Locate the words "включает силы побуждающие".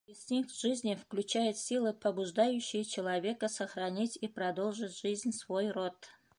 0.95-2.83